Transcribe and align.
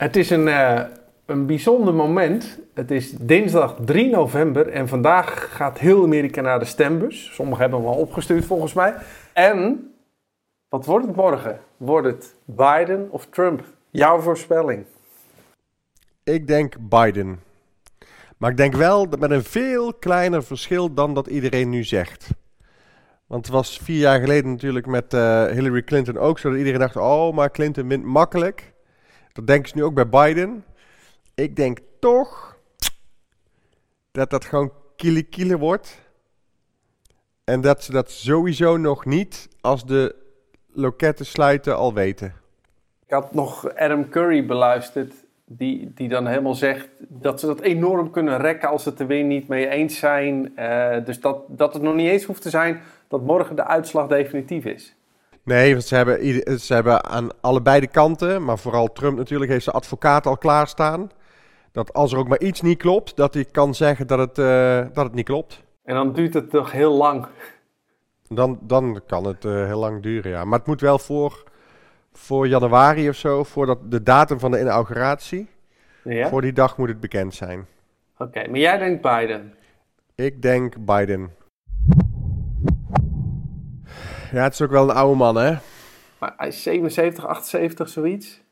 Het 0.00 0.16
is 0.16 0.30
een, 0.30 0.48
eh, 0.48 0.82
een 1.26 1.46
bijzonder 1.46 1.94
moment. 1.94 2.58
Het 2.74 2.90
is 2.90 3.10
dinsdag 3.10 3.76
3 3.84 4.10
november 4.10 4.68
en 4.68 4.88
vandaag 4.88 5.56
gaat 5.56 5.78
heel 5.78 6.02
Amerika 6.02 6.40
naar 6.40 6.58
de 6.58 6.64
stembus. 6.64 7.34
Sommigen 7.34 7.60
hebben 7.60 7.80
hem 7.80 7.88
al 7.88 7.96
opgestuurd 7.96 8.44
volgens 8.44 8.72
mij. 8.72 8.94
En 9.32 9.90
wat 10.68 10.86
wordt 10.86 11.06
het 11.06 11.16
morgen? 11.16 11.60
Wordt 11.76 12.06
het 12.06 12.34
Biden 12.44 13.08
of 13.10 13.26
Trump? 13.26 13.64
Jouw 13.90 14.20
voorspelling. 14.20 14.84
Ik 16.24 16.46
denk 16.46 16.76
Biden. 16.80 17.40
Maar 18.36 18.50
ik 18.50 18.56
denk 18.56 18.74
wel 18.74 19.08
dat 19.08 19.20
met 19.20 19.30
een 19.30 19.44
veel 19.44 19.94
kleiner 19.94 20.44
verschil 20.44 20.94
dan 20.94 21.14
dat 21.14 21.26
iedereen 21.26 21.70
nu 21.70 21.84
zegt. 21.84 22.28
Want 23.26 23.46
het 23.46 23.54
was 23.54 23.78
vier 23.82 23.98
jaar 23.98 24.20
geleden 24.20 24.50
natuurlijk 24.50 24.86
met 24.86 25.14
eh, 25.14 25.46
Hillary 25.46 25.82
Clinton 25.82 26.18
ook 26.18 26.38
zo 26.38 26.48
dat 26.48 26.58
iedereen 26.58 26.80
dacht: 26.80 26.96
oh, 26.96 27.34
maar 27.34 27.50
Clinton 27.50 27.88
wint 27.88 28.04
makkelijk. 28.04 28.72
Dat 29.32 29.46
denken 29.46 29.68
ze 29.68 29.76
nu 29.76 29.84
ook 29.84 29.94
bij 29.94 30.08
Biden. 30.08 30.64
Ik 31.34 31.56
denk 31.56 31.78
toch 31.98 32.58
dat 34.10 34.30
dat 34.30 34.44
gewoon 34.44 34.72
kiele 34.96 35.22
kiele 35.22 35.58
wordt. 35.58 36.00
En 37.44 37.60
dat 37.60 37.84
ze 37.84 37.92
dat 37.92 38.10
sowieso 38.10 38.76
nog 38.76 39.04
niet 39.04 39.48
als 39.60 39.86
de 39.86 40.14
loketten 40.72 41.26
sluiten 41.26 41.76
al 41.76 41.94
weten. 41.94 42.34
Ik 43.06 43.12
had 43.12 43.34
nog 43.34 43.74
Adam 43.74 44.08
Curry 44.08 44.46
beluisterd, 44.46 45.14
die, 45.44 45.92
die 45.94 46.08
dan 46.08 46.26
helemaal 46.26 46.54
zegt 46.54 46.88
dat 46.98 47.40
ze 47.40 47.46
dat 47.46 47.60
enorm 47.60 48.10
kunnen 48.10 48.38
rekken 48.38 48.68
als 48.68 48.82
ze 48.82 48.88
het 48.88 49.00
er 49.00 49.06
weer 49.06 49.24
niet 49.24 49.48
mee 49.48 49.68
eens 49.68 49.98
zijn. 49.98 50.56
Eh, 50.56 51.04
dus 51.04 51.20
dat, 51.20 51.42
dat 51.48 51.72
het 51.72 51.82
nog 51.82 51.94
niet 51.94 52.08
eens 52.08 52.24
hoeft 52.24 52.42
te 52.42 52.50
zijn 52.50 52.80
dat 53.08 53.22
morgen 53.22 53.56
de 53.56 53.64
uitslag 53.64 54.06
definitief 54.06 54.64
is. 54.64 54.96
Nee, 55.44 55.72
want 55.72 55.84
ze 55.84 55.94
hebben, 55.94 56.60
ze 56.60 56.74
hebben 56.74 57.04
aan 57.04 57.28
allebei 57.40 57.80
de 57.80 57.86
kanten, 57.86 58.44
maar 58.44 58.58
vooral 58.58 58.92
Trump 58.92 59.16
natuurlijk, 59.16 59.50
heeft 59.50 59.64
zijn 59.64 59.76
advocaat 59.76 60.26
al 60.26 60.36
klaarstaan. 60.36 61.10
Dat 61.72 61.92
als 61.92 62.12
er 62.12 62.18
ook 62.18 62.28
maar 62.28 62.40
iets 62.40 62.60
niet 62.60 62.78
klopt, 62.78 63.16
dat 63.16 63.34
hij 63.34 63.44
kan 63.44 63.74
zeggen 63.74 64.06
dat 64.06 64.18
het, 64.18 64.38
eh, 64.38 64.94
dat 64.94 65.04
het 65.04 65.14
niet 65.14 65.24
klopt. 65.24 65.62
En 65.84 65.94
dan 65.94 66.12
duurt 66.12 66.34
het 66.34 66.50
toch 66.50 66.72
heel 66.72 66.92
lang. 66.92 67.26
Dan, 68.28 68.58
dan 68.62 69.00
kan 69.06 69.24
het 69.24 69.44
eh, 69.44 69.64
heel 69.64 69.78
lang 69.78 70.02
duren, 70.02 70.30
ja. 70.30 70.44
Maar 70.44 70.58
het 70.58 70.68
moet 70.68 70.80
wel 70.80 70.98
voor, 70.98 71.44
voor 72.12 72.48
januari 72.48 73.08
of 73.08 73.16
zo, 73.16 73.44
voor 73.44 73.66
dat, 73.66 73.78
de 73.90 74.02
datum 74.02 74.38
van 74.38 74.50
de 74.50 74.60
inauguratie. 74.60 75.48
Ja? 76.04 76.28
Voor 76.28 76.40
die 76.40 76.52
dag 76.52 76.76
moet 76.76 76.88
het 76.88 77.00
bekend 77.00 77.34
zijn. 77.34 77.66
Oké, 78.18 78.48
maar 78.48 78.58
jij 78.58 78.78
denkt 78.78 79.02
Biden. 79.02 79.54
Ik 80.14 80.42
denk 80.42 80.74
Biden. 80.84 81.30
Ja, 84.32 84.42
het 84.42 84.52
is 84.52 84.62
ook 84.62 84.70
wel 84.70 84.90
een 84.90 84.96
oude 84.96 85.16
man, 85.16 85.36
hè? 85.36 85.56
Maar 86.18 86.34
hij 86.36 86.48
is 86.48 86.62
77, 86.62 87.26
78, 87.26 87.88
zoiets. 87.88 88.42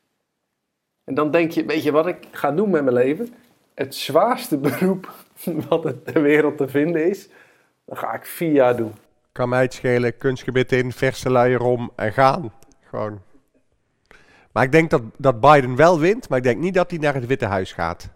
En 1.03 1.13
dan 1.13 1.31
denk 1.31 1.51
je, 1.51 1.65
weet 1.65 1.83
je 1.83 1.91
wat 1.91 2.07
ik 2.07 2.27
ga 2.31 2.51
doen 2.51 2.69
met 2.69 2.83
mijn 2.83 2.95
leven? 2.95 3.33
Het 3.73 3.95
zwaarste 3.95 4.57
beroep 4.67 5.13
wat 5.69 5.85
er 5.85 6.03
ter 6.03 6.21
wereld 6.21 6.57
te 6.57 6.67
vinden 6.67 7.09
is, 7.09 7.29
dan 7.85 7.97
ga 7.97 8.13
ik 8.13 8.25
vier 8.25 8.51
jaar 8.51 8.77
doen. 8.77 8.93
Kan 9.31 9.49
mij 9.49 9.61
het 9.61 9.73
schelen, 9.73 10.17
kunstgebit 10.17 10.71
in, 10.71 10.91
verse 10.91 11.29
luier 11.29 11.61
om 11.61 11.91
en 11.95 12.13
gaan. 12.13 12.53
Gewoon. 12.81 13.21
Maar 14.51 14.63
ik 14.63 14.71
denk 14.71 14.89
dat, 14.89 15.01
dat 15.17 15.39
Biden 15.39 15.75
wel 15.75 15.99
wint, 15.99 16.29
maar 16.29 16.37
ik 16.37 16.43
denk 16.43 16.59
niet 16.59 16.73
dat 16.73 16.89
hij 16.89 16.99
naar 16.99 17.13
het 17.13 17.25
Witte 17.25 17.45
Huis 17.45 17.73
gaat. 17.73 18.09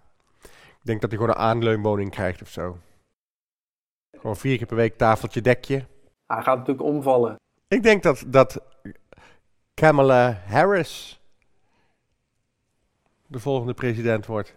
Ik 0.43 0.89
denk 0.89 1.01
dat 1.01 1.09
hij 1.09 1.19
gewoon 1.19 1.35
een 1.35 1.41
aanleunwoning 1.41 2.11
krijgt 2.11 2.41
of 2.41 2.49
zo. 2.49 2.77
Gewoon 4.11 4.37
vier 4.37 4.57
keer 4.57 4.65
per 4.65 4.75
week 4.75 4.97
tafeltje, 4.97 5.41
dekje. 5.41 5.85
Hij 6.25 6.41
gaat 6.41 6.57
natuurlijk 6.57 6.87
omvallen. 6.87 7.35
Ik 7.73 7.83
denk 7.83 8.03
dat, 8.03 8.23
dat 8.27 8.61
Kamala 9.73 10.41
Harris 10.45 11.21
de 13.27 13.39
volgende 13.39 13.73
president 13.73 14.25
wordt. 14.25 14.55